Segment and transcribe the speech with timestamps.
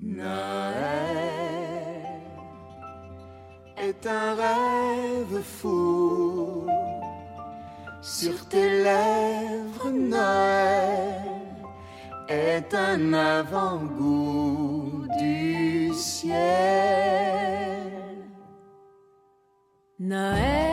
[0.00, 0.30] Noël
[3.76, 6.66] est un rêve fou
[8.00, 9.90] sur tes lèvres.
[9.90, 11.18] Noël
[12.28, 16.36] est un avant-goût du ciel.
[19.98, 20.67] Noël,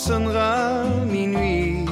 [0.00, 1.84] sonnera minuit,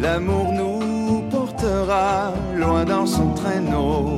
[0.00, 4.16] l'amour nous portera loin dans son traîneau.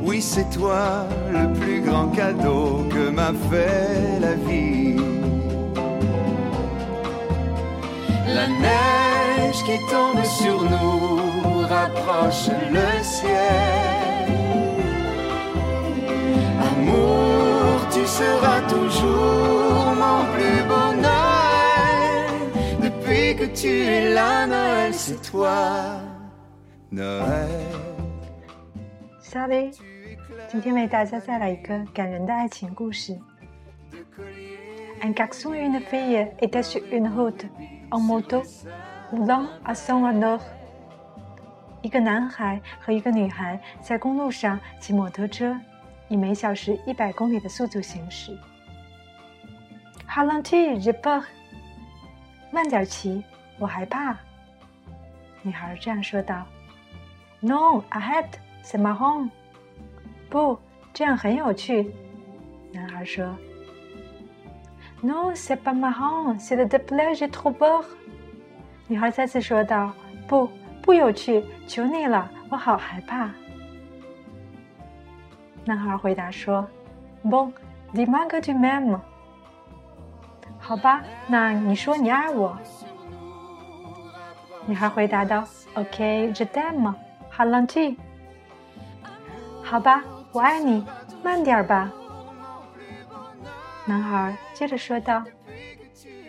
[0.00, 4.94] Oui, c'est toi le plus grand cadeau que m'a fait la vie.
[8.36, 14.28] La neige qui tombe sur nous rapproche le ciel.
[16.68, 19.49] Amour, tu seras toujours
[23.54, 26.00] tu es là, Noël, c'est toi.
[26.92, 27.48] Noël.
[29.20, 29.70] 沙雷，
[30.48, 33.18] 今天为大家带来一个感人的爱情故事。
[35.02, 37.46] Un garçon et une fille étaient sur une route
[37.90, 38.42] en moto,
[39.10, 40.40] roulant à son honneur.
[41.82, 45.56] 一个男孩和一个女孩在公路上骑摩托车，
[46.08, 48.36] 以每小时一百公里的速度行驶。
[50.08, 51.22] Ralentis, j'ai peur。
[52.52, 53.22] 慢点骑，
[53.60, 54.16] 我害怕。
[55.42, 56.44] 女孩这样说道。
[57.40, 58.32] Non, arrête,
[58.64, 59.28] c'est marrant。
[60.28, 60.58] 不，
[60.92, 61.94] 这样很有趣。
[62.72, 63.24] 男孩说。
[65.02, 67.84] Non, c'est pas marrant, c'est le déplaire, j'ai trop peur。
[68.86, 69.92] 女孩再次说道
[70.28, 70.50] ：“不，
[70.82, 73.30] 不有趣，求你了，我好害怕。”
[75.64, 76.68] 男孩回答说
[77.24, 77.50] ：“Bon,
[77.94, 79.00] dis-moi que tu m'aimes。”
[80.60, 82.58] 好吧，那你说你爱我。
[84.70, 85.42] 女孩回答道
[85.74, 86.94] ：“OK, je t'aime.
[87.36, 87.96] Ralentis。”
[89.64, 90.86] 好吧，我爱你，
[91.24, 91.90] 慢点吧。
[93.84, 95.24] 男孩接着说道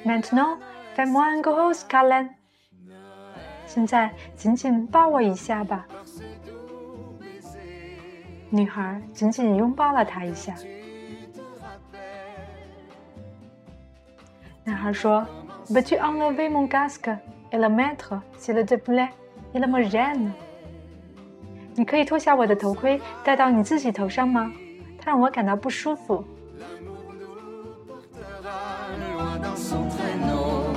[0.04, 0.58] ：“Maintenant,
[0.96, 2.30] fais-moi un gros câlin。”
[3.68, 5.86] 现在紧紧抱我一下吧。
[8.50, 10.56] 女孩紧紧拥抱了他一下。
[14.64, 15.24] 男孩说
[15.68, 17.16] ：“Veux-tu enlever mon casque
[17.53, 19.11] et le mettre s'il te plaît?
[19.55, 20.33] Il me gêne。”
[21.75, 24.51] 你可以脱下我的头盔，戴到你自己头上吗？
[24.99, 26.25] 它让我感到不舒服。
[29.17, 30.73] loin dans son traîneau.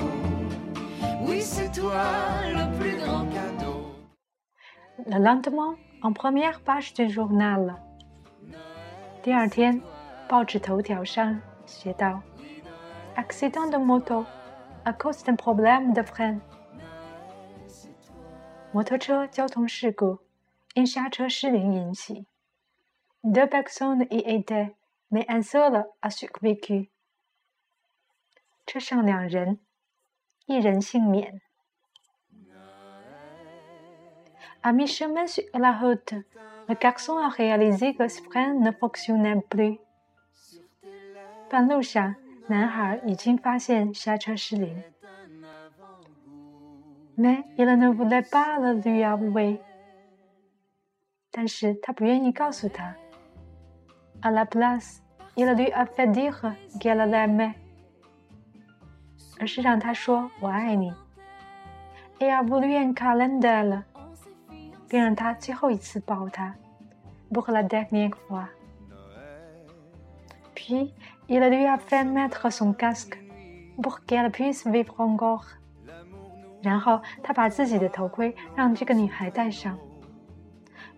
[1.22, 2.04] Oui, c'est toi
[2.52, 3.92] le plus grand cadeau.
[5.06, 7.76] Le lendemain, en première page du journal.
[9.22, 9.82] 第二天，
[10.28, 12.22] 报纸头条上写道：
[13.16, 14.26] Accident de moto
[14.86, 16.40] à cause d'un problème de frein。
[18.75, 20.19] 摩托车交通事故
[20.75, 22.27] 因刹车失灵引起。
[23.23, 24.75] Deux personnes y étaient,
[25.09, 26.89] mais un seul a survécu。
[28.67, 29.61] 车上两人，
[30.47, 31.41] 一人幸免。
[34.61, 36.25] À mi-chemin sur la route,
[36.67, 39.79] le garçon a réalisé que ses freins ne fonctionnaient plus.
[41.49, 42.17] 半路上，
[42.49, 44.83] 男孩已经发现刹车失灵
[47.17, 49.61] mais il ne voulait pas le lui avouer.
[51.37, 51.47] Mais
[54.23, 55.03] À la place,
[55.37, 57.55] il lui a fait dire qu'elle l'aimait.
[62.21, 63.85] et a voulu un câlin d'elle,
[67.33, 68.49] pour la dernière fois.
[70.55, 70.95] Puis,
[71.29, 73.19] il lui a fait mettre son casque
[73.83, 75.47] pour qu'elle puisse vivre encore.
[76.65, 79.79] 然后他把自己的头盔让这个女孩戴上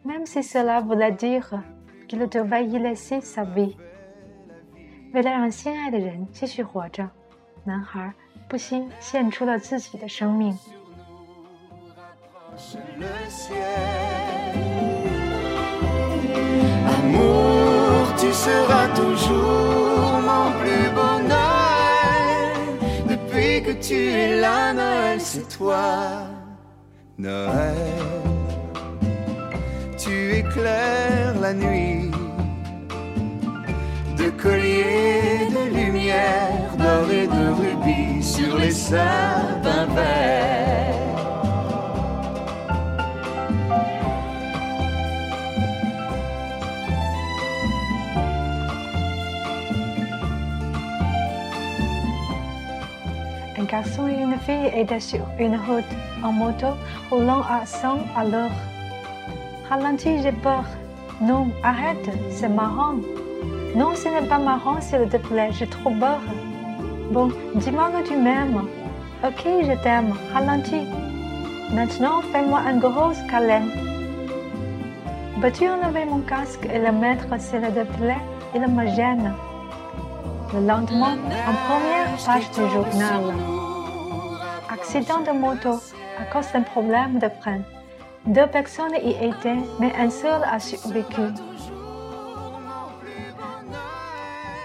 [0.04, 1.60] ，même si cela voulait dire
[2.08, 3.74] qu'il devait y laisser sa vie。
[5.12, 7.10] 为了让心爱的人继续活着，
[7.64, 8.14] 男孩。
[8.48, 10.56] 不惜献出了自己的生命。
[12.96, 13.56] Le ciel.
[16.86, 19.85] Amour, tu seras toujours
[23.86, 26.26] tu es là, Noël, c'est toi.
[27.18, 27.76] Noël,
[29.96, 32.10] tu éclaires la nuit
[34.18, 39.35] de colliers de lumière, d'or et de rubis sur les sapins
[53.66, 55.92] garçon et une fille étaient sur une route
[56.22, 56.68] en moto
[57.10, 58.56] roulant à 100 à l'heure.
[59.68, 60.64] Ralentis, j'ai peur.
[61.20, 62.94] Non, arrête, c'est marrant.
[63.74, 66.20] Non, ce n'est pas marrant, s'il te plaît, j'ai trop peur.
[67.10, 68.62] Bon, dis-moi que tu m'aimes.
[69.24, 70.86] Ok, je t'aime, ralentis.
[71.72, 73.66] Maintenant, fais-moi un gros câlin.
[75.40, 78.22] Peux-tu enlever mon casque et le mettre, s'il te plaît
[78.54, 79.32] Il me gêne.
[80.54, 81.16] Le lendemain,
[81.48, 83.55] en première page du journal.
[84.96, 85.78] Accident de moto
[86.18, 87.60] à cause d'un problème de frein.
[88.24, 91.20] Deux personnes y étaient, mais un seul a survécu.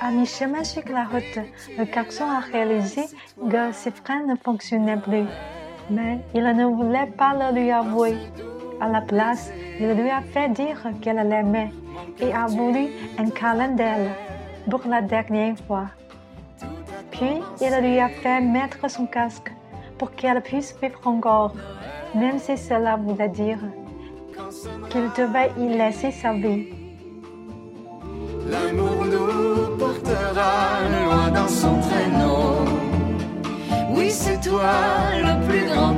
[0.02, 1.38] À mi-chemin sur la route,
[1.78, 3.02] le garçon a réalisé
[3.52, 5.28] que ses freins ne fonctionnaient plus,
[5.90, 8.16] mais il ne voulait pas le lui avouer.
[8.80, 9.52] À la place,
[9.82, 11.74] il lui a fait dire qu'elle l'aimait
[12.22, 12.88] et a voulu
[13.18, 14.12] un câlin d'elle
[14.70, 15.88] pour la dernière fois.
[17.12, 19.52] Puis, il lui a fait mettre son casque
[20.02, 21.54] pour qu'elle puisse vivre encore,
[22.16, 23.60] même si cela voulait dire
[24.90, 26.70] qu'il devait y laisser sa vie.
[28.50, 30.54] L'amour nous portera
[30.96, 32.66] loin dans son traîneau.
[33.96, 34.74] Oui, c'est toi
[35.28, 35.94] le plus grand